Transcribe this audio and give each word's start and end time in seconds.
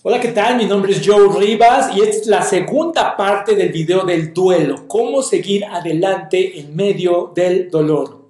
Hola, 0.00 0.20
¿qué 0.20 0.28
tal? 0.28 0.56
Mi 0.56 0.64
nombre 0.64 0.92
es 0.92 1.02
Joe 1.04 1.28
Rivas 1.36 1.90
y 1.96 2.02
es 2.02 2.24
la 2.28 2.40
segunda 2.42 3.16
parte 3.16 3.56
del 3.56 3.72
video 3.72 4.04
del 4.04 4.32
duelo, 4.32 4.86
cómo 4.86 5.22
seguir 5.22 5.64
adelante 5.64 6.60
en 6.60 6.76
medio 6.76 7.32
del 7.34 7.68
dolor. 7.68 8.28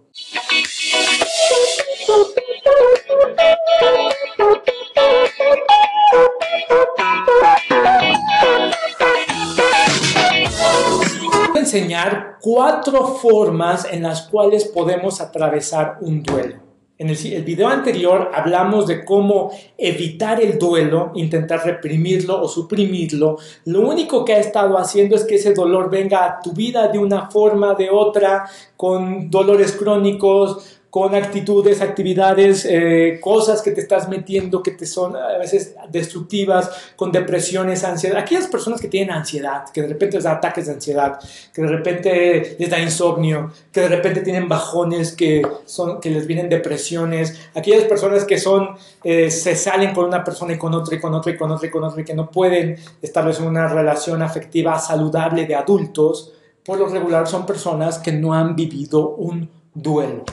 Voy 11.48 11.54
a 11.54 11.58
enseñar 11.58 12.38
cuatro 12.40 13.08
formas 13.08 13.86
en 13.92 14.04
las 14.04 14.22
cuales 14.22 14.64
podemos 14.64 15.20
atravesar 15.20 15.98
un 16.00 16.22
duelo. 16.22 16.67
En 16.98 17.08
el, 17.10 17.44
video 17.44 17.68
anterior 17.68 18.32
hablamos 18.34 18.88
de 18.88 19.04
cómo 19.04 19.52
evitar 19.76 20.40
el 20.40 20.58
duelo, 20.58 21.12
intentar 21.14 21.64
reprimirlo 21.64 22.42
o 22.42 22.48
suprimirlo. 22.48 23.38
Lo 23.66 23.82
único 23.82 24.24
que 24.24 24.32
ha 24.34 24.40
estado 24.40 24.76
haciendo 24.76 25.14
es 25.14 25.22
que 25.22 25.36
ese 25.36 25.54
dolor 25.54 25.90
venga 25.90 26.24
a 26.26 26.40
tu 26.40 26.52
vida 26.52 26.88
de 26.88 26.98
una 26.98 27.30
forma, 27.30 27.74
de 27.74 27.88
otra, 27.88 28.50
con 28.76 29.30
dolores 29.30 29.76
crónicos, 29.78 30.77
con 30.90 31.14
actitudes, 31.14 31.82
actividades, 31.82 32.64
eh, 32.64 33.18
cosas 33.20 33.60
que 33.60 33.72
te 33.72 33.80
estás 33.80 34.08
metiendo 34.08 34.62
que 34.62 34.70
te 34.70 34.86
son 34.86 35.16
a 35.16 35.36
veces 35.36 35.74
destructivas, 35.90 36.70
con 36.96 37.12
depresiones, 37.12 37.84
ansiedad. 37.84 38.18
Aquellas 38.18 38.46
personas 38.46 38.80
que 38.80 38.88
tienen 38.88 39.14
ansiedad, 39.14 39.64
que 39.72 39.82
de 39.82 39.88
repente 39.88 40.16
les 40.16 40.24
da 40.24 40.32
ataques 40.32 40.66
de 40.66 40.72
ansiedad, 40.72 41.18
que 41.52 41.62
de 41.62 41.68
repente 41.68 42.56
les 42.58 42.70
da 42.70 42.78
insomnio, 42.78 43.52
que 43.70 43.82
de 43.82 43.88
repente 43.88 44.22
tienen 44.22 44.48
bajones, 44.48 45.14
que, 45.14 45.42
son, 45.66 46.00
que 46.00 46.10
les 46.10 46.26
vienen 46.26 46.48
depresiones, 46.48 47.38
aquellas 47.54 47.84
personas 47.84 48.24
que 48.24 48.38
son, 48.38 48.70
eh, 49.04 49.30
se 49.30 49.56
salen 49.56 49.92
con 49.92 50.06
una 50.06 50.24
persona 50.24 50.54
y 50.54 50.58
con 50.58 50.72
otra 50.72 50.96
y 50.96 51.00
con 51.00 51.14
otra 51.14 51.32
y 51.32 51.36
con 51.36 51.50
otra 51.50 51.68
y 51.68 51.70
con 51.70 51.84
otra 51.84 52.00
y 52.00 52.04
que 52.04 52.14
no 52.14 52.30
pueden 52.30 52.76
establecer 53.02 53.46
una 53.46 53.68
relación 53.68 54.22
afectiva 54.22 54.78
saludable 54.78 55.44
de 55.44 55.54
adultos, 55.54 56.32
por 56.64 56.78
lo 56.78 56.86
regular 56.86 57.26
son 57.26 57.44
personas 57.44 57.98
que 57.98 58.12
no 58.12 58.32
han 58.32 58.56
vivido 58.56 59.10
un 59.16 59.50
duelo. 59.74 60.24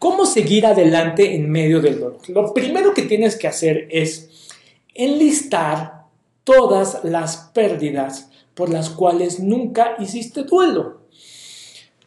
¿Cómo 0.00 0.24
seguir 0.24 0.64
adelante 0.64 1.34
en 1.34 1.50
medio 1.50 1.82
del 1.82 2.00
dolor? 2.00 2.20
Lo 2.28 2.54
primero 2.54 2.94
que 2.94 3.02
tienes 3.02 3.36
que 3.36 3.46
hacer 3.46 3.86
es 3.90 4.30
enlistar 4.94 6.06
todas 6.42 7.04
las 7.04 7.50
pérdidas 7.52 8.30
por 8.54 8.70
las 8.70 8.88
cuales 8.88 9.40
nunca 9.40 9.96
hiciste 9.98 10.44
duelo. 10.44 11.02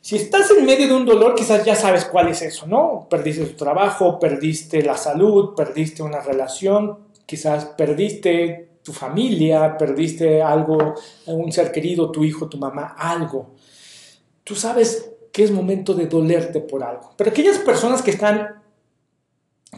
Si 0.02 0.16
estás 0.16 0.49
en 0.49 0.66
medio 0.66 0.88
de 0.88 0.95
un 0.95 1.05
dolor, 1.05 1.36
quizás 1.36 1.64
ya 1.64 1.75
sabes 1.75 2.05
cuál 2.05 2.30
es 2.30 2.41
eso, 2.41 2.66
¿no? 2.66 3.05
Perdiste 3.11 3.45
tu 3.45 3.58
trabajo, 3.58 4.17
perdiste 4.17 4.81
la 4.81 4.97
salud, 4.97 5.53
perdiste 5.55 6.02
una 6.02 6.19
relación, 6.19 6.97
quizás 7.27 7.66
perdiste 7.77 8.69
tu 8.81 8.91
familia, 8.91 9.77
perdiste 9.77 10.41
algo, 10.41 10.95
un 11.27 11.52
ser 11.52 11.71
querido, 11.71 12.11
tu 12.11 12.23
hijo, 12.23 12.49
tu 12.49 12.58
mamá, 12.58 12.95
algo. 12.97 13.52
Tú 14.44 14.55
sabes 14.55 15.12
que 15.34 15.44
es 15.44 15.52
momento 15.52 15.95
de 15.95 16.06
dolerte 16.06 16.62
por 16.62 16.84
algo. 16.84 17.12
Pero 17.17 17.31
aquellas 17.31 17.58
personas 17.58 18.03
que 18.03 18.12
están 18.12 18.62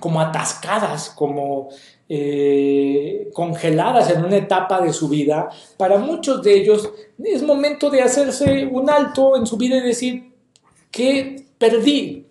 como 0.01 0.19
atascadas, 0.19 1.09
como 1.09 1.69
eh, 2.09 3.29
congeladas 3.33 4.11
en 4.11 4.25
una 4.25 4.35
etapa 4.35 4.81
de 4.81 4.91
su 4.91 5.07
vida, 5.07 5.49
para 5.77 5.97
muchos 5.97 6.43
de 6.43 6.55
ellos 6.55 6.91
es 7.23 7.41
momento 7.41 7.89
de 7.89 8.01
hacerse 8.01 8.65
un 8.65 8.89
alto 8.89 9.37
en 9.37 9.47
su 9.47 9.55
vida 9.55 9.77
y 9.77 9.81
decir, 9.81 10.33
¿qué 10.91 11.45
perdí? 11.57 12.27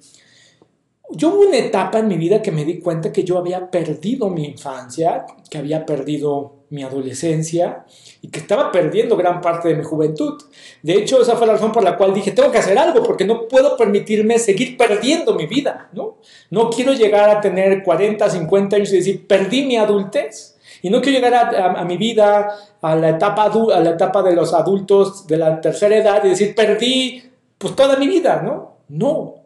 Yo 1.17 1.29
hubo 1.29 1.47
una 1.47 1.59
etapa 1.59 2.01
en 2.01 2.09
mi 2.09 2.17
vida 2.17 2.43
que 2.43 2.51
me 2.51 2.65
di 2.65 2.81
cuenta 2.81 3.13
que 3.13 3.23
yo 3.23 3.39
había 3.39 3.71
perdido 3.71 4.31
mi 4.31 4.47
infancia, 4.47 5.25
que 5.49 5.59
había 5.59 5.87
perdido 5.87 6.65
mi 6.71 6.83
adolescencia 6.83 7.85
y 8.21 8.29
que 8.29 8.41
estaba 8.41 8.73
perdiendo 8.73 9.17
gran 9.17 9.41
parte 9.41 9.69
de 9.69 9.77
mi 9.77 9.85
juventud. 9.85 10.43
De 10.83 10.95
hecho, 10.95 11.23
esa 11.23 11.37
fue 11.37 11.47
la 11.47 11.53
razón 11.53 11.71
por 11.71 11.85
la 11.85 11.97
cual 11.97 12.13
dije, 12.13 12.33
tengo 12.33 12.51
que 12.51 12.59
hacer 12.59 12.77
algo 12.77 13.05
porque 13.05 13.25
no 13.25 13.47
puedo 13.47 13.77
permitirme 13.77 14.41
seguir 14.41 14.77
perdiendo 14.77 15.35
mi 15.35 15.47
vida, 15.47 15.89
¿no? 15.93 16.17
No 16.51 16.69
quiero 16.69 16.93
llegar 16.93 17.31
a 17.31 17.41
tener 17.41 17.85
40, 17.85 18.29
50 18.29 18.77
años 18.77 18.93
y 18.93 18.97
decir, 18.97 19.27
perdí 19.29 19.65
mi 19.65 19.77
adultez. 19.77 20.59
Y 20.83 20.91
no 20.91 21.01
quiero 21.01 21.21
llegar 21.21 21.55
a, 21.79 21.85
mi 21.85 21.97
vida, 21.97 22.57
a 22.83 22.97
la, 22.97 23.11
etapa, 23.11 23.45
a 23.45 23.81
la 23.81 23.91
etapa 23.91 24.23
de 24.23 24.35
los 24.35 24.53
adultos 24.53 25.27
de 25.29 25.37
la 25.37 25.61
tercera 25.61 25.97
edad 25.97 26.25
y 26.25 26.31
decir, 26.31 26.55
perdí 26.57 27.23
pues 27.57 27.77
toda 27.77 27.97
mi 27.97 28.09
vida, 28.09 28.43
¿no? 28.45 28.79
No. 28.89 29.44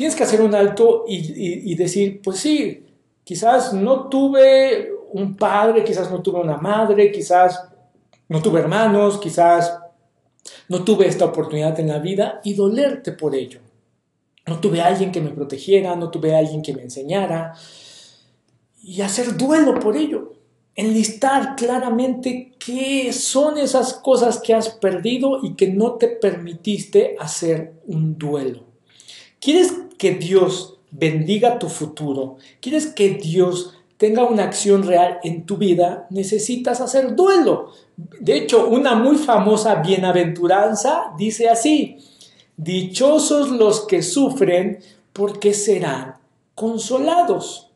Tienes 0.00 0.16
que 0.16 0.22
hacer 0.22 0.40
un 0.40 0.54
alto 0.54 1.04
y, 1.06 1.74
decir, 1.74 2.22
pues 2.24 2.38
sí, 2.38 2.86
quizás 3.22 3.74
no 3.74 4.08
tuve 4.08 4.90
un 5.12 5.36
padre, 5.36 5.84
quizás 5.84 6.10
no 6.10 6.22
tuve 6.22 6.40
una 6.40 6.56
madre, 6.56 7.12
quizás 7.12 7.68
no 8.26 8.40
tuve 8.40 8.60
hermanos, 8.60 9.18
quizás 9.18 9.78
no 10.70 10.84
tuve 10.84 11.06
esta 11.06 11.26
oportunidad 11.26 11.78
en 11.80 11.88
la 11.88 11.98
vida 11.98 12.40
y 12.44 12.54
dolerte 12.54 13.12
por 13.12 13.34
ello. 13.34 13.60
No 14.46 14.58
tuve 14.58 14.80
a 14.80 14.86
alguien 14.86 15.12
que 15.12 15.20
me 15.20 15.32
protegiera, 15.32 15.94
no 15.96 16.10
tuve 16.10 16.34
a 16.34 16.38
alguien 16.38 16.62
que 16.62 16.72
me 16.72 16.80
enseñara 16.80 17.52
y 18.82 19.02
hacer 19.02 19.36
duelo 19.36 19.78
por 19.80 19.98
ello. 19.98 20.32
Enlistar 20.74 21.56
claramente 21.56 22.54
qué 22.58 23.12
son 23.12 23.58
esas 23.58 23.92
cosas 23.92 24.40
que 24.40 24.54
has 24.54 24.70
perdido 24.70 25.40
y 25.42 25.56
que 25.56 25.68
no 25.68 25.96
te 25.96 26.08
permitiste 26.08 27.16
hacer 27.20 27.74
un 27.86 28.16
duelo. 28.16 28.69
¿Quieres 29.40 29.72
que 29.98 30.12
Dios 30.12 30.78
bendiga 30.90 31.58
tu 31.58 31.68
futuro? 31.68 32.36
¿Quieres 32.60 32.86
que 32.86 33.10
Dios 33.10 33.74
tenga 34.00 34.24
una 34.24 34.44
acción 34.44 34.82
real 34.86 35.18
en 35.22 35.44
tu 35.44 35.58
vida, 35.58 36.06
necesitas 36.08 36.80
hacer 36.80 37.14
duelo. 37.14 37.70
De 37.98 38.34
hecho, 38.34 38.66
una 38.66 38.94
muy 38.94 39.16
famosa 39.16 39.74
bienaventuranza 39.74 41.12
dice 41.18 41.50
así, 41.50 41.98
dichosos 42.56 43.50
los 43.50 43.82
que 43.82 44.02
sufren 44.02 44.78
porque 45.12 45.52
serán 45.52 46.14
consolados. 46.54 47.68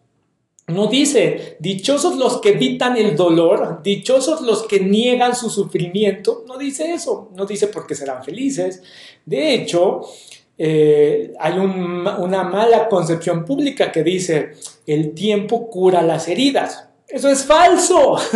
No 0.66 0.86
dice, 0.86 1.58
dichosos 1.60 2.16
los 2.16 2.40
que 2.40 2.52
evitan 2.52 2.96
el 2.96 3.16
dolor, 3.16 3.82
dichosos 3.82 4.40
los 4.40 4.62
que 4.62 4.80
niegan 4.80 5.36
su 5.36 5.50
sufrimiento. 5.50 6.46
No 6.48 6.56
dice 6.56 6.94
eso, 6.94 7.32
no 7.34 7.44
dice 7.44 7.66
porque 7.66 7.94
serán 7.94 8.24
felices. 8.24 8.82
De 9.26 9.52
hecho, 9.52 10.00
eh, 10.56 11.32
hay 11.40 11.58
una 11.58 12.44
mala 12.44 12.88
concepción 12.88 13.44
pública 13.44 13.90
que 13.90 14.02
dice 14.02 14.52
el 14.86 15.14
tiempo 15.14 15.68
cura 15.68 16.02
las 16.02 16.28
heridas. 16.28 16.88
Eso 17.08 17.28
es 17.28 17.44
falso. 17.44 18.16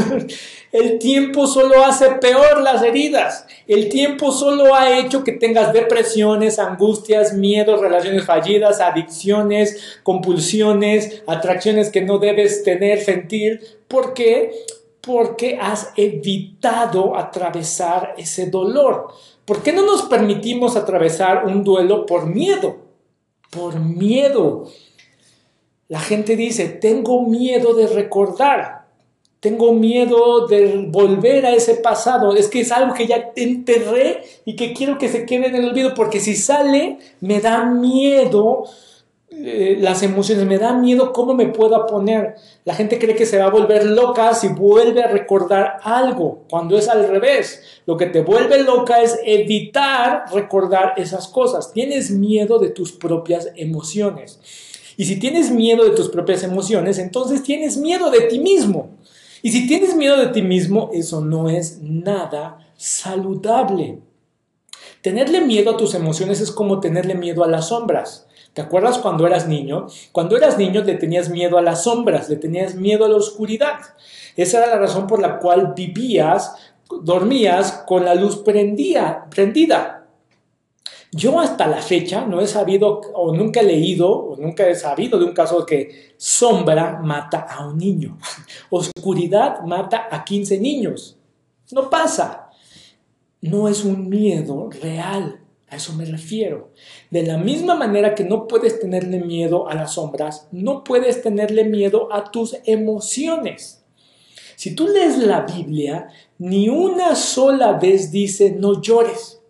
El 0.70 0.98
tiempo 0.98 1.46
solo 1.46 1.82
hace 1.82 2.10
peor 2.20 2.60
las 2.60 2.82
heridas. 2.82 3.46
El 3.66 3.88
tiempo 3.88 4.30
solo 4.30 4.74
ha 4.74 4.98
hecho 4.98 5.24
que 5.24 5.32
tengas 5.32 5.72
depresiones, 5.72 6.58
angustias, 6.58 7.32
miedos, 7.32 7.80
relaciones 7.80 8.26
fallidas, 8.26 8.80
adicciones, 8.80 9.98
compulsiones, 10.02 11.22
atracciones 11.26 11.90
que 11.90 12.02
no 12.02 12.18
debes 12.18 12.62
tener, 12.64 13.00
sentir. 13.00 13.62
¿Por 13.88 14.12
qué? 14.12 14.52
Porque 15.00 15.58
has 15.60 15.92
evitado 15.96 17.16
atravesar 17.16 18.14
ese 18.18 18.50
dolor. 18.50 19.08
¿Por 19.44 19.62
qué 19.62 19.72
no 19.72 19.86
nos 19.86 20.02
permitimos 20.02 20.76
atravesar 20.76 21.46
un 21.46 21.64
duelo 21.64 22.04
por 22.04 22.26
miedo? 22.26 22.76
Por 23.50 23.80
miedo. 23.80 24.66
La 25.88 26.00
gente 26.00 26.36
dice, 26.36 26.68
tengo 26.68 27.22
miedo 27.22 27.72
de 27.72 27.86
recordar, 27.86 28.86
tengo 29.40 29.72
miedo 29.72 30.46
de 30.46 30.86
volver 30.86 31.46
a 31.46 31.54
ese 31.54 31.76
pasado, 31.76 32.36
es 32.36 32.48
que 32.48 32.60
es 32.60 32.70
algo 32.70 32.92
que 32.92 33.06
ya 33.06 33.32
te 33.32 33.42
enterré 33.42 34.22
y 34.44 34.54
que 34.54 34.74
quiero 34.74 34.98
que 34.98 35.08
se 35.08 35.24
quede 35.24 35.46
en 35.46 35.54
el 35.54 35.68
olvido, 35.70 35.94
porque 35.94 36.20
si 36.20 36.36
sale, 36.36 36.98
me 37.20 37.40
da 37.40 37.64
miedo 37.64 38.64
eh, 39.40 39.76
las 39.80 40.02
emociones, 40.02 40.46
me 40.46 40.58
da 40.58 40.72
miedo 40.72 41.12
cómo 41.12 41.32
me 41.32 41.46
pueda 41.46 41.86
poner. 41.86 42.34
La 42.64 42.74
gente 42.74 42.98
cree 42.98 43.14
que 43.14 43.26
se 43.26 43.38
va 43.38 43.44
a 43.44 43.50
volver 43.50 43.84
loca 43.86 44.34
si 44.34 44.48
vuelve 44.48 45.02
a 45.02 45.08
recordar 45.08 45.78
algo, 45.82 46.44
cuando 46.50 46.76
es 46.76 46.88
al 46.88 47.08
revés. 47.08 47.62
Lo 47.86 47.96
que 47.96 48.06
te 48.06 48.20
vuelve 48.20 48.62
loca 48.64 49.00
es 49.00 49.18
evitar 49.24 50.24
recordar 50.32 50.94
esas 50.96 51.28
cosas. 51.28 51.72
Tienes 51.72 52.10
miedo 52.10 52.58
de 52.58 52.70
tus 52.70 52.92
propias 52.92 53.50
emociones. 53.54 54.40
Y 54.96 55.04
si 55.04 55.20
tienes 55.20 55.52
miedo 55.52 55.84
de 55.84 55.94
tus 55.94 56.08
propias 56.08 56.42
emociones, 56.42 56.98
entonces 56.98 57.44
tienes 57.44 57.76
miedo 57.76 58.10
de 58.10 58.22
ti 58.22 58.40
mismo. 58.40 58.90
Y 59.42 59.52
si 59.52 59.68
tienes 59.68 59.94
miedo 59.94 60.16
de 60.16 60.28
ti 60.28 60.42
mismo, 60.42 60.90
eso 60.92 61.20
no 61.20 61.48
es 61.48 61.78
nada 61.80 62.66
saludable. 62.76 64.00
Tenerle 65.00 65.40
miedo 65.40 65.70
a 65.70 65.76
tus 65.76 65.94
emociones 65.94 66.40
es 66.40 66.50
como 66.50 66.80
tenerle 66.80 67.14
miedo 67.14 67.44
a 67.44 67.48
las 67.48 67.68
sombras. 67.68 68.27
¿Te 68.52 68.62
acuerdas 68.62 68.98
cuando 68.98 69.26
eras 69.26 69.46
niño? 69.46 69.86
Cuando 70.12 70.36
eras 70.36 70.58
niño 70.58 70.82
le 70.82 70.94
tenías 70.94 71.28
miedo 71.28 71.58
a 71.58 71.62
las 71.62 71.84
sombras, 71.84 72.28
le 72.28 72.36
tenías 72.36 72.74
miedo 72.74 73.04
a 73.04 73.08
la 73.08 73.16
oscuridad. 73.16 73.78
Esa 74.36 74.58
era 74.58 74.74
la 74.74 74.78
razón 74.78 75.06
por 75.06 75.20
la 75.20 75.38
cual 75.38 75.74
vivías, 75.76 76.54
dormías 77.02 77.84
con 77.86 78.04
la 78.04 78.14
luz 78.14 78.38
prendida. 78.38 79.98
Yo 81.10 81.40
hasta 81.40 81.66
la 81.66 81.80
fecha 81.80 82.26
no 82.26 82.40
he 82.40 82.46
sabido 82.46 83.00
o 83.14 83.34
nunca 83.34 83.60
he 83.60 83.64
leído 83.64 84.10
o 84.10 84.36
nunca 84.36 84.68
he 84.68 84.74
sabido 84.74 85.18
de 85.18 85.24
un 85.24 85.32
caso 85.32 85.64
que 85.64 86.14
sombra 86.18 87.00
mata 87.02 87.46
a 87.48 87.66
un 87.66 87.78
niño, 87.78 88.18
oscuridad 88.70 89.62
mata 89.62 90.08
a 90.10 90.22
15 90.22 90.58
niños. 90.58 91.16
No 91.70 91.88
pasa. 91.88 92.50
No 93.40 93.68
es 93.68 93.84
un 93.84 94.08
miedo 94.08 94.68
real, 94.82 95.40
a 95.70 95.76
eso 95.76 95.92
me 95.92 96.04
refiero. 96.04 96.70
De 97.10 97.22
la 97.22 97.36
misma 97.36 97.74
manera 97.74 98.14
que 98.14 98.24
no 98.24 98.48
puedes 98.48 98.80
tenerle 98.80 99.20
miedo 99.20 99.68
a 99.68 99.74
las 99.74 99.94
sombras, 99.94 100.48
no 100.50 100.82
puedes 100.82 101.22
tenerle 101.22 101.64
miedo 101.64 102.08
a 102.12 102.30
tus 102.30 102.56
emociones. 102.64 103.84
Si 104.56 104.74
tú 104.74 104.88
lees 104.88 105.18
la 105.18 105.42
Biblia, 105.42 106.08
ni 106.38 106.68
una 106.68 107.14
sola 107.14 107.74
vez 107.74 108.10
dice 108.10 108.50
no 108.50 108.80
llores. 108.80 109.40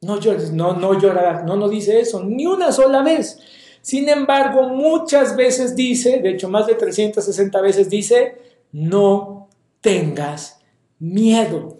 No 0.00 0.18
llores, 0.20 0.52
no, 0.52 0.74
no 0.74 0.98
llorarás. 0.98 1.44
No, 1.44 1.56
no 1.56 1.68
dice 1.68 2.00
eso, 2.00 2.24
ni 2.24 2.46
una 2.46 2.72
sola 2.72 3.02
vez. 3.02 3.38
Sin 3.82 4.08
embargo, 4.08 4.68
muchas 4.68 5.36
veces 5.36 5.76
dice, 5.76 6.18
de 6.18 6.30
hecho 6.30 6.48
más 6.48 6.66
de 6.66 6.74
360 6.74 7.60
veces 7.60 7.90
dice, 7.90 8.36
no 8.72 9.48
tengas 9.80 10.60
miedo. 10.98 11.76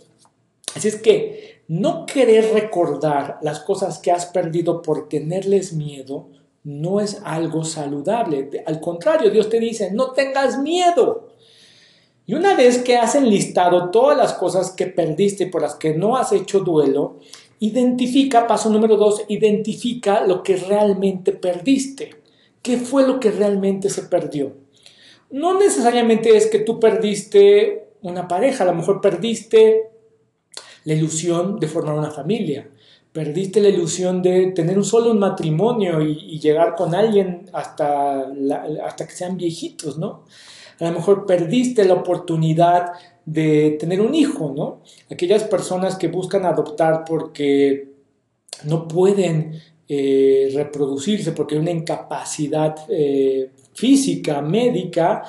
Así 0.75 0.89
es 0.89 0.97
que 0.97 1.58
no 1.69 2.07
querer 2.07 2.53
recordar 2.55 3.39
las 3.43 3.61
cosas 3.61 3.99
que 3.99 4.11
has 4.11 4.27
perdido 4.27 4.81
por 4.81 5.09
tenerles 5.09 5.75
miedo 5.75 6.29
no 6.65 7.01
es 7.01 7.21
algo 7.25 7.65
saludable. 7.65 8.51
Al 8.67 8.81
contrario, 8.81 9.31
Dios 9.31 9.49
te 9.49 9.61
dice, 9.61 9.91
no 9.93 10.13
tengas 10.13 10.59
miedo. 10.59 11.29
Y 12.27 12.35
una 12.35 12.55
vez 12.55 12.79
que 12.79 12.97
has 12.97 13.15
enlistado 13.15 13.91
todas 13.91 14.17
las 14.17 14.35
cosas 14.35 14.73
que 14.73 14.87
perdiste 14.87 15.47
por 15.47 15.63
las 15.63 15.77
que 15.77 15.95
no 15.95 16.17
has 16.17 16.33
hecho 16.33 16.61
duelo, 16.61 17.21
identifica, 17.59 18.47
paso 18.47 18.71
número 18.71 18.97
dos, 18.97 19.25
identifica 19.29 20.27
lo 20.27 20.43
que 20.43 20.57
realmente 20.57 21.33
perdiste. 21.33 22.17
¿Qué 22.63 22.77
fue 22.77 23.07
lo 23.07 23.21
que 23.21 23.31
realmente 23.31 23.89
se 23.89 24.03
perdió? 24.03 24.53
No 25.31 25.59
necesariamente 25.59 26.37
es 26.37 26.47
que 26.47 26.59
tú 26.59 26.81
perdiste 26.81 27.89
una 28.03 28.29
pareja, 28.29 28.65
a 28.65 28.67
lo 28.67 28.75
mejor 28.75 29.01
perdiste 29.01 29.89
la 30.85 30.95
ilusión 30.95 31.59
de 31.59 31.67
formar 31.69 31.95
una 31.95 32.11
familia, 32.11 32.69
perdiste 33.13 33.61
la 33.61 33.69
ilusión 33.69 34.23
de 34.23 34.53
tener 34.53 34.77
un 34.79 34.85
solo 34.85 35.11
un 35.11 35.19
matrimonio 35.19 36.01
y, 36.01 36.39
llegar 36.39 36.75
con 36.77 36.95
alguien 36.95 37.47
hasta, 37.53 38.27
hasta 38.85 39.07
que 39.07 39.13
sean 39.13 39.37
viejitos, 39.37 39.99
¿no? 39.99 40.25
A 40.79 40.85
lo 40.85 40.93
mejor 40.93 41.27
perdiste 41.27 41.85
la 41.85 41.95
oportunidad 41.95 42.93
de 43.25 43.77
tener 43.81 44.01
un 44.01 44.15
hijo, 44.15 44.55
¿no? 44.57 44.83
Aquellas 45.11 45.45
personas 45.45 45.97
que 45.97 46.09
buscan 46.09 46.47
adoptar 46.47 47.05
porque 47.05 47.93
no 48.65 48.87
pueden 48.89 49.61
eh, 49.91 50.51
reproducirse, 50.55 51.33
porque 51.33 51.55
hay 51.55 51.63
una 51.63 51.71
incapacidad 51.71 52.77
eh, 52.91 53.51
física, 53.73 54.43
médica, 54.43 55.23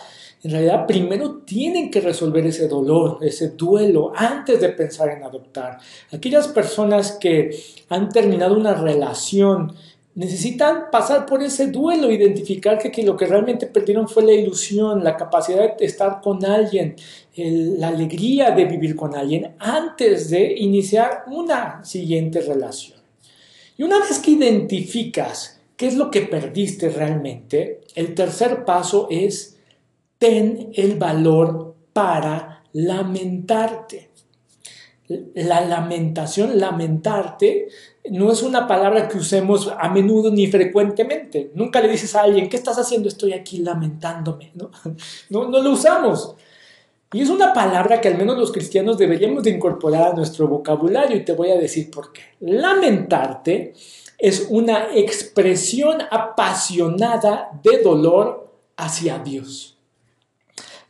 en 0.43 0.51
realidad 0.51 0.85
primero 0.85 1.37
tienen 1.45 1.89
que 1.89 2.01
resolver 2.01 2.45
ese 2.45 2.67
dolor, 2.67 3.19
ese 3.21 3.51
duelo, 3.51 4.11
antes 4.13 4.59
de 4.59 4.69
pensar 4.69 5.09
en 5.09 5.23
adoptar. 5.23 5.77
Aquellas 6.11 6.49
personas 6.49 7.13
que 7.13 7.57
han 7.87 8.09
terminado 8.09 8.57
una 8.57 8.73
relación 8.73 9.73
necesitan 10.15 10.91
pasar 10.91 11.25
por 11.25 11.41
ese 11.41 11.67
duelo, 11.67 12.11
identificar 12.11 12.77
que, 12.77 13.03
lo 13.03 13.15
que 13.15 13.27
realmente 13.27 13.67
perdieron 13.67 14.09
fue 14.09 14.23
la 14.23 14.33
ilusión, 14.33 15.03
la 15.05 15.15
capacidad 15.15 15.77
de 15.77 15.85
estar 15.85 16.19
con 16.21 16.43
alguien, 16.43 16.97
la 17.35 17.87
alegría 17.87 18.51
de 18.51 18.65
vivir 18.65 18.97
con 18.97 19.15
alguien 19.15 19.55
antes 19.57 20.29
de 20.29 20.53
iniciar 20.57 21.23
una 21.27 21.85
siguiente 21.85 22.41
relación. 22.41 22.98
Y 23.79 23.83
una 23.83 23.97
vez 23.99 24.19
que 24.19 24.31
identificas 24.31 25.61
qué 25.77 25.87
es 25.87 25.95
lo 25.95 26.11
que 26.11 26.23
perdiste 26.23 26.89
realmente, 26.89 27.79
el 27.95 28.13
tercer 28.13 28.65
paso 28.65 29.07
es 29.09 29.57
ten 30.17 30.71
el 30.73 30.97
valor 30.97 31.75
para 31.93 32.65
lamentarte. 32.73 34.09
La 35.33 35.61
lamentación, 35.61 36.59
lamentarte, 36.59 37.69
no 38.11 38.33
es 38.33 38.43
una 38.43 38.67
palabra 38.67 39.07
que 39.07 39.17
usemos 39.17 39.71
a 39.79 39.87
menudo 39.87 40.29
ni 40.29 40.47
frecuentemente. 40.47 41.49
Nunca 41.55 41.79
le 41.79 41.87
dices 41.87 42.13
a 42.17 42.23
alguien, 42.23 42.49
¿qué 42.49 42.57
estás 42.57 42.77
haciendo? 42.77 43.07
Estoy 43.07 43.31
aquí 43.31 43.59
lamentándome. 43.59 44.51
No, 44.55 44.71
no, 45.29 45.47
no 45.47 45.61
lo 45.61 45.71
usamos. 45.71 46.35
Y 47.11 47.21
es 47.21 47.29
una 47.29 47.53
palabra 47.53 47.99
que 47.99 48.07
al 48.07 48.17
menos 48.17 48.37
los 48.37 48.51
cristianos 48.51 48.97
deberíamos 48.97 49.43
de 49.43 49.49
incorporar 49.49 50.11
a 50.11 50.13
nuestro 50.13 50.47
vocabulario 50.47 51.17
y 51.17 51.25
te 51.25 51.33
voy 51.33 51.49
a 51.49 51.57
decir 51.57 51.89
por 51.89 52.13
qué. 52.13 52.21
Lamentarte 52.39 53.73
es 54.19 54.45
una 54.49 54.89
expresión 54.93 56.03
apasionada 56.11 57.49
de 57.63 57.81
dolor 57.81 58.53
hacia 58.77 59.17
Dios. 59.17 59.77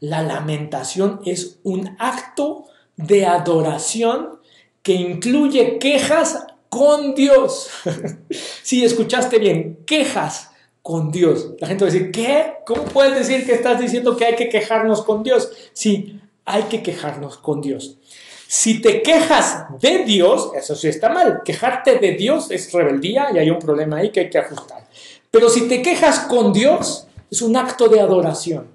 La 0.02 0.22
lamentación 0.22 1.22
es 1.26 1.60
un 1.64 1.96
acto 2.00 2.66
de 2.98 3.26
adoración 3.26 4.40
que 4.84 4.94
incluye 4.94 5.80
quejas 5.80 6.48
con 6.70 7.16
Dios. 7.16 7.70
Si 8.62 8.86
escuchaste 8.86 9.40
bien, 9.40 9.80
quejas 9.88 10.49
con 10.82 11.12
Dios. 11.12 11.52
La 11.60 11.68
gente 11.68 11.84
va 11.84 11.90
a 11.90 11.94
decir, 11.94 12.12
¿qué? 12.12 12.54
¿Cómo 12.66 12.84
puedes 12.86 13.16
decir 13.16 13.46
que 13.46 13.54
estás 13.54 13.80
diciendo 13.80 14.16
que 14.16 14.26
hay 14.26 14.36
que 14.36 14.50
quejarnos 14.50 15.04
con 15.04 15.24
Dios? 15.24 15.52
Sí, 15.74 16.20
hay 16.46 16.64
que 16.64 16.82
quejarnos 16.82 17.38
con 17.38 17.62
Dios. 17.62 17.98
Si 18.48 18.82
te 18.82 19.04
quejas 19.04 19.66
de 19.80 20.00
Dios, 20.00 20.50
eso 20.56 20.76
sí 20.76 20.88
está 20.88 21.10
mal. 21.10 21.42
Quejarte 21.46 22.00
de 22.00 22.14
Dios 22.14 22.50
es 22.50 22.72
rebeldía 22.74 23.30
y 23.32 23.38
hay 23.38 23.50
un 23.52 23.60
problema 23.60 23.98
ahí 23.98 24.10
que 24.10 24.22
hay 24.22 24.30
que 24.30 24.40
ajustar. 24.40 24.88
Pero 25.30 25.50
si 25.50 25.68
te 25.68 25.84
quejas 25.84 26.22
con 26.22 26.52
Dios, 26.52 27.06
es 27.30 27.44
un 27.44 27.56
acto 27.56 27.88
de 27.88 28.00
adoración. 28.00 28.68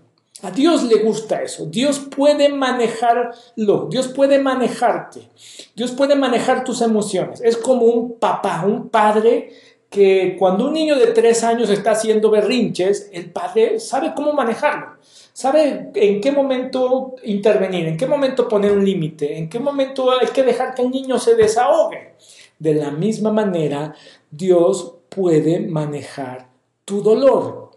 A 0.42 0.50
Dios 0.50 0.84
le 0.84 1.02
gusta 1.02 1.42
eso. 1.42 1.66
Dios 1.66 1.98
puede 1.98 2.50
manejarlo. 2.50 3.88
Dios 3.90 4.08
puede 4.08 4.38
manejarte. 4.38 5.28
Dios 5.74 5.90
puede 5.90 6.14
manejar 6.14 6.64
tus 6.64 6.80
emociones. 6.82 7.40
Es 7.40 7.56
como 7.56 7.86
un 7.86 8.18
papá, 8.18 8.64
un 8.66 8.90
padre 8.90 9.52
que 9.94 10.34
cuando 10.36 10.66
un 10.66 10.72
niño 10.72 10.96
de 10.98 11.12
tres 11.12 11.44
años 11.44 11.70
está 11.70 11.92
haciendo 11.92 12.28
berrinches, 12.28 13.08
el 13.12 13.30
padre 13.30 13.78
sabe 13.78 14.12
cómo 14.14 14.32
manejarlo. 14.32 14.96
Sabe 15.32 15.92
en 15.94 16.20
qué 16.20 16.32
momento 16.32 17.14
intervenir, 17.22 17.86
en 17.86 17.96
qué 17.96 18.06
momento 18.06 18.48
poner 18.48 18.72
un 18.72 18.84
límite, 18.84 19.38
en 19.38 19.48
qué 19.48 19.60
momento 19.60 20.10
hay 20.10 20.26
que 20.28 20.42
dejar 20.42 20.74
que 20.74 20.82
el 20.82 20.90
niño 20.90 21.18
se 21.20 21.36
desahogue. 21.36 22.14
De 22.58 22.74
la 22.74 22.90
misma 22.90 23.30
manera, 23.30 23.94
Dios 24.30 24.94
puede 25.08 25.60
manejar 25.60 26.48
tu 26.84 27.00
dolor. 27.00 27.70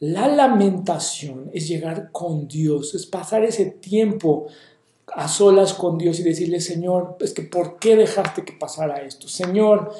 La 0.00 0.26
lamentación 0.26 1.48
es 1.52 1.68
llegar 1.68 2.10
con 2.10 2.48
Dios, 2.48 2.92
es 2.96 3.06
pasar 3.06 3.44
ese 3.44 3.66
tiempo 3.66 4.48
a 5.14 5.28
solas 5.28 5.74
con 5.74 5.96
Dios 5.96 6.18
y 6.18 6.24
decirle, 6.24 6.60
Señor, 6.60 7.16
es 7.20 7.32
que 7.32 7.42
¿por 7.42 7.78
qué 7.78 7.94
dejaste 7.94 8.44
que 8.44 8.52
pasara 8.52 9.02
esto? 9.02 9.28
Señor, 9.28 9.92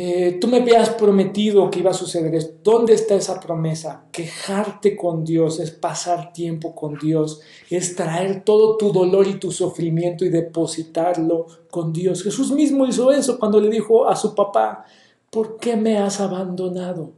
eh, 0.00 0.38
tú 0.40 0.46
me 0.46 0.58
habías 0.58 0.90
prometido 0.90 1.72
que 1.72 1.80
iba 1.80 1.90
a 1.90 1.94
suceder 1.94 2.32
esto. 2.32 2.54
¿Dónde 2.62 2.94
está 2.94 3.16
esa 3.16 3.40
promesa? 3.40 4.04
Quejarte 4.12 4.96
con 4.96 5.24
Dios 5.24 5.58
es 5.58 5.72
pasar 5.72 6.32
tiempo 6.32 6.72
con 6.76 6.96
Dios, 6.98 7.40
es 7.68 7.96
traer 7.96 8.44
todo 8.44 8.76
tu 8.76 8.92
dolor 8.92 9.26
y 9.26 9.40
tu 9.40 9.50
sufrimiento 9.50 10.24
y 10.24 10.28
depositarlo 10.28 11.48
con 11.68 11.92
Dios. 11.92 12.22
Jesús 12.22 12.52
mismo 12.52 12.86
hizo 12.86 13.10
eso 13.10 13.40
cuando 13.40 13.60
le 13.60 13.70
dijo 13.70 14.08
a 14.08 14.14
su 14.14 14.36
papá, 14.36 14.84
¿por 15.32 15.56
qué 15.56 15.74
me 15.74 15.98
has 15.98 16.20
abandonado? 16.20 17.14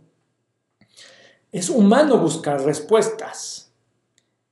Es 1.53 1.69
humano 1.69 2.17
buscar 2.17 2.65
respuestas. 2.65 3.75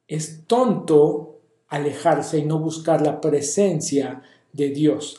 Es 0.07 0.45
tonto 0.47 1.39
alejarse 1.69 2.41
y 2.41 2.45
no 2.45 2.59
buscar 2.59 3.01
la 3.01 3.23
presencia 3.23 4.21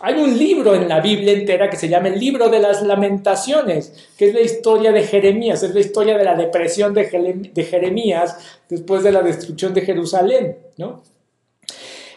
Hay 0.02 0.16
un 0.16 0.38
libro 0.38 0.76
en 0.76 0.90
la 0.90 1.00
Biblia 1.00 1.32
entera 1.32 1.70
que 1.70 1.78
se 1.78 1.88
llama 1.88 2.10
el 2.10 2.20
libro 2.20 2.50
de 2.50 2.60
las 2.60 2.82
lamentaciones, 2.82 3.94
que 4.18 4.28
es 4.28 4.34
la 4.34 4.42
historia 4.42 4.92
de 4.92 5.04
Jeremías, 5.04 5.64
es 5.64 5.74
la 5.74 5.80
historia 5.80 6.18
de 6.18 6.26
la 6.26 6.36
depresión 6.36 6.94
de 6.94 7.64
Jeremías 7.64 8.38
después 8.68 9.02
de 9.04 9.14
la 9.14 9.22
destrucción 9.22 9.74
de 9.74 9.82
Jerusalén. 9.82 10.58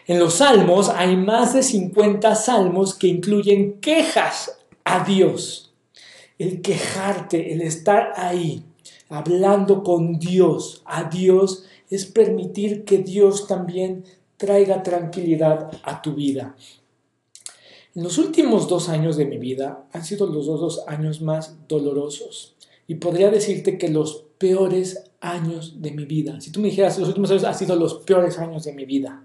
En 0.09 0.19
los 0.19 0.35
salmos 0.35 0.88
hay 0.88 1.17
más 1.17 1.55
de 1.55 1.62
50 1.62 2.35
salmos 2.35 2.95
que 2.95 3.07
incluyen 3.07 3.75
quejas 3.81 4.59
a 4.85 5.05
Dios. 5.05 5.73
El 6.38 6.61
quejarte, 6.61 7.52
el 7.52 7.62
estar 7.62 8.14
ahí, 8.17 8.64
hablando 9.09 9.85
con 9.85 10.19
Dios, 10.19 10.83
a 10.87 11.05
Dios, 11.05 11.67
es 11.88 12.07
permitir 12.07 12.85
que 12.85 12.99
Dios 12.99 13.47
también 13.47 14.05
traiga 14.38 14.83
tranquilidad 14.83 15.71
a 15.85 16.02
tu 16.02 16.14
vida. 16.14 16.57
En 17.95 18.03
los 18.03 18.17
últimos 18.17 18.69
dos 18.69 18.89
años 18.89 19.19
de 19.19 19.27
mi 19.27 19.37
vida 19.37 19.85
han 19.93 20.03
sido 20.03 20.27
los 20.27 20.47
dos, 20.47 20.83
años 20.87 21.21
más 21.21 21.57
dolorosos 21.69 22.55
y 22.87 22.95
podría 22.95 23.31
decirte 23.31 23.77
que 23.77 23.89
los 23.89 24.25
peores 24.39 25.11
años 25.21 25.83
de 25.83 25.91
mi 25.91 26.07
vida. 26.07 26.41
Si 26.41 26.51
tú 26.51 26.61
me 26.61 26.69
dijeras, 26.69 26.99
los 26.99 27.09
últimos 27.09 27.31
años 27.31 27.45
han 27.45 27.55
sido 27.55 27.77
los 27.77 27.95
peores 27.95 28.39
años 28.39 28.65
de 28.65 28.73
mi 28.73 28.87
vida. 28.87 29.25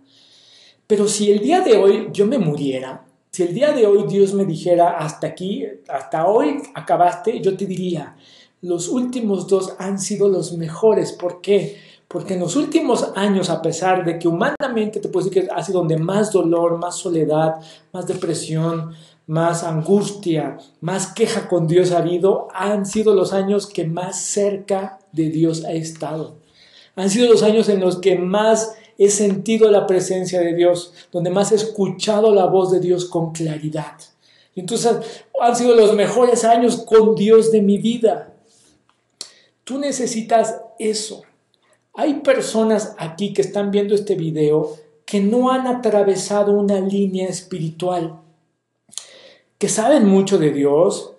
Pero 0.86 1.08
si 1.08 1.32
el 1.32 1.40
día 1.40 1.62
de 1.62 1.78
hoy 1.78 2.10
yo 2.12 2.26
me 2.26 2.38
muriera, 2.38 3.06
Si 3.30 3.44
el 3.44 3.54
día 3.54 3.72
de 3.72 3.86
hoy 3.86 4.06
Dios 4.08 4.34
me 4.34 4.46
dijera, 4.46 4.98
hasta 4.98 5.28
aquí, 5.28 5.64
hasta 5.90 6.28
hoy 6.28 6.58
acabaste, 6.74 7.40
yo 7.40 7.56
te 7.56 7.68
diría, 7.68 8.16
los 8.62 8.88
últimos 8.88 9.48
dos 9.48 9.76
han 9.78 10.00
sido 10.00 10.28
los 10.28 10.54
mejores. 10.54 11.12
¿Por 11.12 11.42
qué? 11.42 11.78
Porque 12.08 12.36
en 12.36 12.40
los 12.40 12.56
últimos 12.56 13.12
años, 13.16 13.50
a 13.50 13.62
pesar 13.62 14.06
de 14.06 14.18
que 14.18 14.28
humanamente 14.28 15.00
te 15.00 15.10
puedo 15.10 15.26
decir 15.26 15.44
que 15.44 15.52
ha 15.54 15.62
sido 15.62 15.80
donde 15.80 15.98
más 15.98 16.32
dolor, 16.32 16.78
más 16.78 16.96
soledad, 16.96 17.56
más 17.92 18.08
depresión, 18.08 18.94
más 19.28 19.64
angustia, 19.64 20.58
más 20.80 21.14
queja 21.14 21.50
con 21.50 21.68
Dios 21.68 21.92
ha 21.92 21.98
habido, 21.98 22.48
han 22.54 22.86
sido 22.86 23.14
los 23.14 23.34
años 23.34 23.68
que 23.68 23.86
más 23.86 24.22
cerca 24.22 25.00
de 25.12 25.30
Dios 25.30 25.66
ha 25.66 25.74
estado. 25.74 26.38
Han 26.96 27.10
sido 27.10 27.30
los 27.30 27.44
años 27.44 27.68
en 27.68 27.82
los 27.82 27.98
que 27.98 28.18
más 28.18 28.76
he 28.98 29.10
sentido 29.10 29.70
la 29.70 29.86
presencia 29.86 30.40
de 30.40 30.56
Dios, 30.56 30.94
donde 31.12 31.30
más 31.30 31.52
he 31.52 31.56
escuchado 31.56 32.34
la 32.34 32.46
voz 32.46 32.72
de 32.72 32.80
Dios 32.80 33.06
con 33.06 33.34
claridad. 33.34 33.98
Entonces 34.56 34.98
han 35.40 35.56
sido 35.56 35.76
los 35.76 35.94
mejores 35.94 36.46
años 36.46 36.78
con 36.78 37.14
Dios 37.14 37.52
de 37.52 37.62
mi 37.62 37.78
vida. 37.78 38.34
Tú 39.64 39.78
necesitas 39.78 40.62
eso. 40.80 41.22
Hay 42.00 42.20
personas 42.20 42.94
aquí 43.00 43.34
que 43.34 43.42
están 43.42 43.72
viendo 43.72 43.96
este 43.96 44.14
video 44.14 44.76
que 45.04 45.20
no 45.20 45.50
han 45.50 45.66
atravesado 45.66 46.52
una 46.52 46.80
línea 46.80 47.28
espiritual, 47.28 48.20
que 49.58 49.68
saben 49.68 50.06
mucho 50.06 50.38
de 50.38 50.52
Dios, 50.52 51.14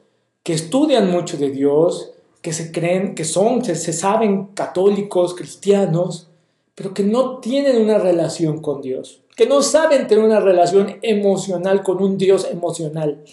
que 0.44 0.52
estudian 0.52 1.11
mucho 1.11 1.37
de 1.37 1.50
Dios, 1.50 2.12
que 2.42 2.52
se 2.52 2.70
creen, 2.70 3.16
que 3.16 3.25
son, 3.25 3.64
se, 3.64 3.75
se 3.75 3.92
saben 3.92 4.50
católicos, 4.54 5.35
cristianos, 5.35 6.28
pero 6.76 6.94
que 6.94 7.02
no 7.02 7.38
tienen 7.38 7.82
una 7.82 7.99
relación 7.99 8.62
con 8.62 8.80
Dios, 8.80 9.20
que 9.35 9.47
no 9.47 9.62
saben 9.62 10.06
tener 10.06 10.23
una 10.23 10.38
relación 10.38 10.99
emocional 11.02 11.82
con 11.82 12.00
un 12.00 12.16
Dios 12.18 12.47
emocional, 12.49 13.25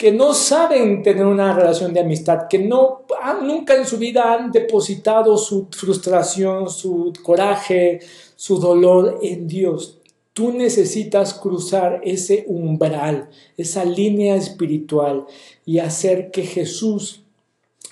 que 0.00 0.12
no 0.12 0.32
saben 0.32 1.02
tener 1.02 1.26
una 1.26 1.52
relación 1.52 1.92
de 1.92 2.00
amistad, 2.00 2.48
que 2.48 2.58
no 2.58 3.02
nunca 3.42 3.76
en 3.76 3.84
su 3.84 3.98
vida 3.98 4.32
han 4.32 4.50
depositado 4.50 5.36
su 5.36 5.68
frustración, 5.70 6.70
su 6.70 7.12
coraje, 7.22 8.00
su 8.34 8.58
dolor 8.58 9.18
en 9.20 9.46
Dios. 9.46 9.98
Tú 10.32 10.52
necesitas 10.52 11.34
cruzar 11.34 12.00
ese 12.02 12.46
umbral, 12.48 13.28
esa 13.58 13.84
línea 13.84 14.36
espiritual 14.36 15.26
y 15.66 15.80
hacer 15.80 16.30
que 16.30 16.44
Jesús 16.44 17.20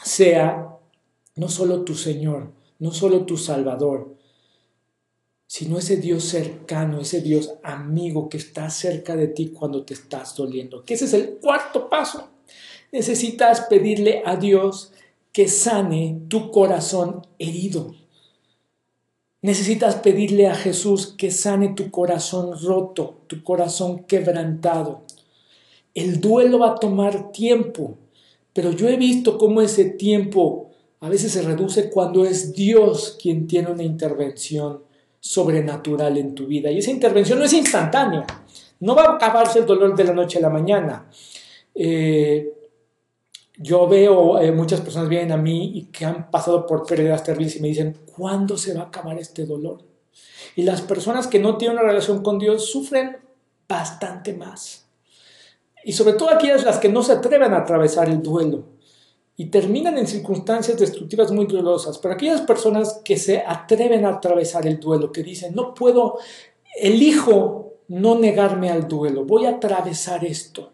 sea 0.02 0.78
no 1.36 1.50
solo 1.50 1.82
tu 1.82 1.94
Señor, 1.94 2.52
no 2.78 2.90
solo 2.90 3.26
tu 3.26 3.36
Salvador, 3.36 4.14
sino 5.48 5.78
ese 5.78 5.96
Dios 5.96 6.24
cercano, 6.24 7.00
ese 7.00 7.22
Dios 7.22 7.54
amigo 7.62 8.28
que 8.28 8.36
está 8.36 8.68
cerca 8.68 9.16
de 9.16 9.28
ti 9.28 9.48
cuando 9.48 9.82
te 9.82 9.94
estás 9.94 10.36
doliendo. 10.36 10.84
Que 10.84 10.92
ese 10.92 11.06
es 11.06 11.14
el 11.14 11.38
cuarto 11.40 11.88
paso. 11.88 12.28
Necesitas 12.92 13.62
pedirle 13.62 14.22
a 14.26 14.36
Dios 14.36 14.92
que 15.32 15.48
sane 15.48 16.20
tu 16.28 16.50
corazón 16.50 17.26
herido. 17.38 17.94
Necesitas 19.40 19.96
pedirle 19.96 20.48
a 20.48 20.54
Jesús 20.54 21.14
que 21.16 21.30
sane 21.30 21.70
tu 21.70 21.90
corazón 21.90 22.50
roto, 22.62 23.22
tu 23.26 23.42
corazón 23.42 24.04
quebrantado. 24.04 25.04
El 25.94 26.20
duelo 26.20 26.58
va 26.58 26.72
a 26.72 26.78
tomar 26.78 27.32
tiempo, 27.32 27.96
pero 28.52 28.70
yo 28.72 28.86
he 28.88 28.98
visto 28.98 29.38
cómo 29.38 29.62
ese 29.62 29.86
tiempo 29.86 30.72
a 31.00 31.08
veces 31.08 31.32
se 31.32 31.40
reduce 31.40 31.88
cuando 31.88 32.26
es 32.26 32.52
Dios 32.52 33.16
quien 33.18 33.46
tiene 33.46 33.70
una 33.70 33.84
intervención 33.84 34.87
sobrenatural 35.20 36.16
en 36.16 36.34
tu 36.34 36.46
vida. 36.46 36.70
Y 36.70 36.78
esa 36.78 36.90
intervención 36.90 37.38
no 37.38 37.44
es 37.44 37.52
instantánea. 37.52 38.26
No 38.80 38.94
va 38.94 39.04
a 39.04 39.14
acabarse 39.16 39.60
el 39.60 39.66
dolor 39.66 39.94
de 39.96 40.04
la 40.04 40.12
noche 40.12 40.38
a 40.38 40.42
la 40.42 40.50
mañana. 40.50 41.08
Eh, 41.74 42.52
yo 43.56 43.88
veo 43.88 44.38
eh, 44.38 44.52
muchas 44.52 44.80
personas 44.80 45.08
vienen 45.08 45.32
a 45.32 45.36
mí 45.36 45.72
y 45.74 45.86
que 45.86 46.04
han 46.04 46.30
pasado 46.30 46.64
por 46.64 46.86
pérdidas 46.86 47.24
terribles 47.24 47.56
y 47.56 47.60
me 47.60 47.68
dicen, 47.68 47.96
¿cuándo 48.16 48.56
se 48.56 48.74
va 48.74 48.82
a 48.82 48.86
acabar 48.86 49.18
este 49.18 49.44
dolor? 49.46 49.82
Y 50.54 50.62
las 50.62 50.80
personas 50.82 51.26
que 51.26 51.40
no 51.40 51.56
tienen 51.56 51.78
una 51.78 51.86
relación 51.86 52.22
con 52.22 52.38
Dios 52.38 52.70
sufren 52.70 53.16
bastante 53.68 54.32
más. 54.32 54.86
Y 55.84 55.92
sobre 55.92 56.14
todo 56.14 56.30
aquellas 56.30 56.64
las 56.64 56.78
que 56.78 56.88
no 56.88 57.02
se 57.02 57.12
atreven 57.12 57.52
a 57.52 57.58
atravesar 57.58 58.08
el 58.08 58.22
duelo 58.22 58.77
y 59.40 59.46
terminan 59.46 59.96
en 59.96 60.08
circunstancias 60.08 60.76
destructivas 60.76 61.30
muy 61.30 61.46
dolorosas. 61.46 61.96
Pero 61.98 62.14
aquellas 62.14 62.40
personas 62.40 63.00
que 63.04 63.16
se 63.16 63.38
atreven 63.38 64.04
a 64.04 64.14
atravesar 64.16 64.66
el 64.66 64.80
duelo, 64.80 65.12
que 65.12 65.22
dicen, 65.22 65.54
no 65.54 65.74
puedo, 65.74 66.18
elijo 66.76 67.74
no 67.86 68.18
negarme 68.18 68.68
al 68.68 68.88
duelo, 68.88 69.24
voy 69.24 69.46
a 69.46 69.50
atravesar 69.50 70.24
esto. 70.24 70.72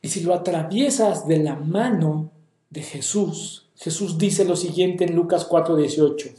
Y 0.00 0.08
si 0.08 0.22
lo 0.22 0.32
atraviesas 0.32 1.28
de 1.28 1.40
la 1.40 1.54
mano 1.54 2.30
de 2.70 2.80
Jesús, 2.80 3.68
Jesús 3.76 4.16
dice 4.16 4.46
lo 4.46 4.56
siguiente 4.56 5.04
en 5.04 5.14
Lucas 5.14 5.46
4:18, 5.46 6.34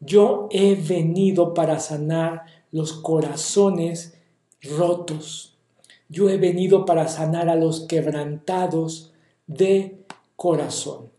yo 0.00 0.48
he 0.50 0.74
venido 0.74 1.52
para 1.52 1.80
sanar 1.80 2.46
los 2.72 2.94
corazones 2.94 4.14
rotos, 4.62 5.54
yo 6.08 6.30
he 6.30 6.38
venido 6.38 6.86
para 6.86 7.08
sanar 7.08 7.50
a 7.50 7.56
los 7.56 7.82
quebrantados 7.82 9.12
de 9.46 10.05
corazón. 10.36 11.10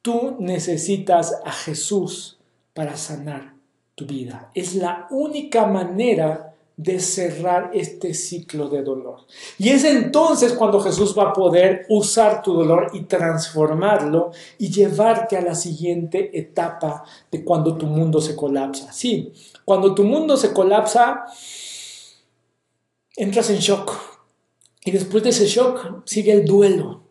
Tú 0.00 0.36
necesitas 0.38 1.38
a 1.44 1.52
Jesús 1.52 2.38
para 2.74 2.96
sanar 2.96 3.54
tu 3.94 4.06
vida. 4.06 4.50
Es 4.54 4.74
la 4.74 5.06
única 5.10 5.66
manera 5.66 6.52
de 6.76 6.98
cerrar 7.00 7.70
este 7.74 8.14
ciclo 8.14 8.68
de 8.68 8.82
dolor. 8.82 9.26
Y 9.58 9.68
es 9.68 9.84
entonces 9.84 10.54
cuando 10.54 10.80
Jesús 10.80 11.16
va 11.16 11.30
a 11.30 11.32
poder 11.32 11.86
usar 11.90 12.42
tu 12.42 12.54
dolor 12.54 12.90
y 12.94 13.02
transformarlo 13.02 14.32
y 14.58 14.70
llevarte 14.70 15.36
a 15.36 15.42
la 15.42 15.54
siguiente 15.54 16.36
etapa 16.38 17.04
de 17.30 17.44
cuando 17.44 17.76
tu 17.76 17.86
mundo 17.86 18.20
se 18.20 18.34
colapsa. 18.34 18.90
Sí, 18.92 19.32
cuando 19.64 19.94
tu 19.94 20.04
mundo 20.04 20.36
se 20.36 20.52
colapsa, 20.52 21.26
entras 23.16 23.50
en 23.50 23.58
shock. 23.58 23.92
Y 24.84 24.90
después 24.90 25.22
de 25.22 25.30
ese 25.30 25.46
shock 25.46 26.02
sigue 26.04 26.32
el 26.32 26.44
duelo. 26.44 27.01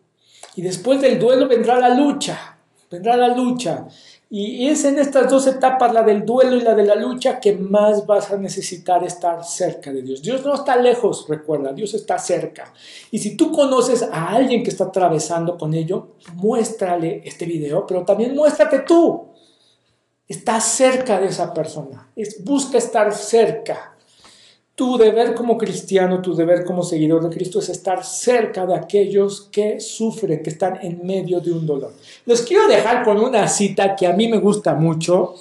Y 0.56 0.62
después 0.62 1.02
del 1.02 1.20
duelo 1.20 1.48
vendrá 1.48 1.80
la 1.80 1.96
lucha, 1.96 2.58
vendrá 2.90 3.16
la 3.16 3.30
lucha. 3.30 3.88
Y 4.34 4.70
es 4.70 4.86
en 4.86 4.98
estas 4.98 5.30
dos 5.30 5.46
etapas, 5.46 5.94
la 5.94 6.04
del 6.04 6.26
duelo 6.26 6.56
y 6.56 6.62
la 6.62 6.74
de 6.74 6.86
la 6.86 6.96
lucha, 6.96 7.38
que 7.42 7.52
más 7.52 8.06
vas 8.06 8.32
a 8.32 8.38
necesitar 8.38 9.04
estar 9.04 9.44
cerca 9.44 9.92
de 9.92 10.02
Dios. 10.02 10.22
Dios 10.22 10.46
no 10.46 10.54
está 10.54 10.78
lejos, 10.78 11.26
recuerda, 11.28 11.74
Dios 11.74 11.94
está 11.94 12.18
cerca. 12.18 12.74
Y 13.12 13.20
si 13.20 13.36
tú 13.36 13.52
conoces 13.52 14.04
a 14.04 14.30
alguien 14.30 14.64
que 14.64 14.70
está 14.70 14.86
atravesando 14.86 15.58
con 15.58 15.74
ello, 15.74 16.16
muéstrale 16.36 17.22
este 17.26 17.46
video, 17.46 17.86
pero 17.86 18.06
también 18.06 18.34
muéstrate 18.34 18.80
tú. 18.80 19.28
Estás 20.26 20.64
cerca 20.64 21.20
de 21.20 21.28
esa 21.28 21.54
persona. 21.54 22.10
Busca 22.46 22.78
estar 22.78 23.14
cerca. 23.14 23.98
Tu 24.82 24.98
deber 24.98 25.36
como 25.36 25.60
cristiano, 25.60 26.24
tu 26.24 26.34
deber 26.34 26.66
como 26.66 26.82
seguidor 26.82 27.22
de 27.22 27.30
Cristo 27.30 27.60
es 27.60 27.70
estar 27.70 28.04
cerca 28.04 28.66
de 28.66 28.74
aquellos 28.74 29.48
que 29.52 29.80
sufren, 29.80 30.42
que 30.42 30.50
están 30.50 30.80
en 30.82 31.06
medio 31.06 31.40
de 31.40 31.52
un 31.52 31.68
dolor. 31.68 31.94
Los 32.26 32.42
quiero 32.42 32.68
dejar 32.68 33.04
con 33.04 33.20
una 33.20 33.48
cita 33.48 33.96
que 33.96 34.08
a 34.08 34.14
mí 34.14 34.28
me 34.28 34.40
gusta 34.40 34.74
mucho. 34.74 35.36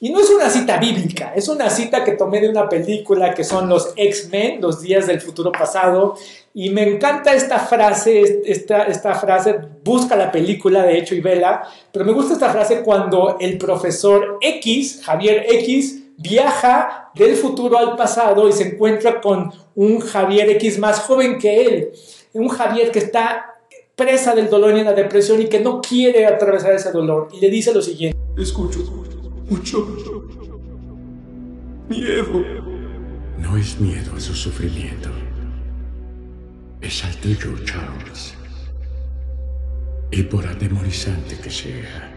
Y 0.00 0.10
no 0.10 0.20
es 0.20 0.28
una 0.28 0.50
cita 0.50 0.76
bíblica, 0.76 1.32
es 1.34 1.48
una 1.48 1.70
cita 1.70 2.04
que 2.04 2.12
tomé 2.12 2.42
de 2.42 2.50
una 2.50 2.68
película 2.68 3.32
que 3.32 3.42
son 3.42 3.70
los 3.70 3.94
X-Men, 3.96 4.60
los 4.60 4.82
días 4.82 5.06
del 5.06 5.22
futuro 5.22 5.50
pasado. 5.50 6.16
Y 6.52 6.68
me 6.68 6.82
encanta 6.82 7.32
esta 7.32 7.58
frase, 7.60 8.42
esta, 8.44 8.82
esta 8.82 9.14
frase, 9.14 9.58
busca 9.82 10.14
la 10.14 10.30
película 10.30 10.82
de 10.82 10.98
hecho 10.98 11.14
y 11.14 11.22
vela, 11.22 11.62
pero 11.90 12.04
me 12.04 12.12
gusta 12.12 12.34
esta 12.34 12.50
frase 12.50 12.82
cuando 12.82 13.38
el 13.40 13.56
profesor 13.56 14.36
X, 14.42 15.00
Javier 15.02 15.46
X, 15.48 16.02
viaja 16.18 17.10
del 17.14 17.36
futuro 17.36 17.78
al 17.78 17.96
pasado 17.96 18.48
y 18.48 18.52
se 18.52 18.68
encuentra 18.68 19.20
con 19.20 19.52
un 19.74 20.00
Javier 20.00 20.50
X 20.50 20.78
más 20.78 21.00
joven 21.00 21.38
que 21.38 21.64
él, 21.64 21.92
un 22.32 22.48
Javier 22.48 22.90
que 22.90 22.98
está 22.98 23.54
presa 23.94 24.34
del 24.34 24.50
dolor 24.50 24.74
y 24.74 24.78
de 24.78 24.84
la 24.84 24.92
depresión 24.92 25.40
y 25.40 25.46
que 25.46 25.60
no 25.60 25.80
quiere 25.80 26.26
atravesar 26.26 26.72
ese 26.72 26.92
dolor. 26.92 27.28
Y 27.32 27.40
le 27.40 27.50
dice 27.50 27.72
lo 27.72 27.82
siguiente. 27.82 28.18
Escucho 28.36 28.80
mucho 29.48 29.86
miedo. 31.88 32.44
No 33.38 33.56
es 33.56 33.80
miedo 33.80 34.14
a 34.16 34.20
su 34.20 34.34
sufrimiento. 34.34 35.08
Es 36.80 37.04
al 37.04 37.16
tuyo, 37.16 37.54
Charles. 37.64 38.34
Y 40.10 40.22
por 40.24 40.46
atemorizante 40.46 41.38
que 41.38 41.50
sea, 41.50 42.12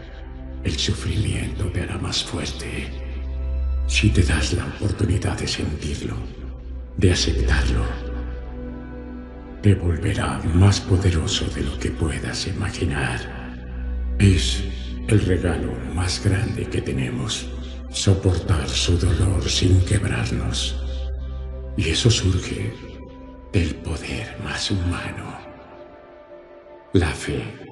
el 0.62 0.78
sufrimiento 0.78 1.70
te 1.72 1.82
hará 1.82 1.98
más 1.98 2.22
fuerte 2.22 3.01
si 3.86 4.10
te 4.10 4.22
das 4.22 4.52
la 4.52 4.66
oportunidad 4.66 5.38
de 5.38 5.46
sentirlo, 5.46 6.16
de 6.96 7.12
aceptarlo, 7.12 7.84
te 9.62 9.74
volverá 9.74 10.40
más 10.54 10.80
poderoso 10.80 11.44
de 11.54 11.62
lo 11.62 11.78
que 11.78 11.90
puedas 11.90 12.46
imaginar. 12.48 13.20
Es 14.18 14.64
el 15.08 15.20
regalo 15.24 15.72
más 15.94 16.22
grande 16.24 16.64
que 16.64 16.82
tenemos, 16.82 17.46
soportar 17.90 18.68
su 18.68 18.98
dolor 18.98 19.48
sin 19.48 19.80
quebrarnos. 19.84 20.76
Y 21.76 21.90
eso 21.90 22.10
surge 22.10 22.72
del 23.52 23.74
poder 23.76 24.36
más 24.42 24.70
humano, 24.70 25.38
la 26.92 27.10
fe. 27.10 27.71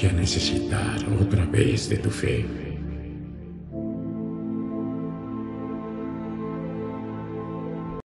Voy 0.00 0.10
a 0.10 0.12
necesitar 0.12 0.96
otra 1.20 1.44
vez 1.46 1.88
de 1.88 1.96
tu 1.96 2.10
fe. 2.10 2.67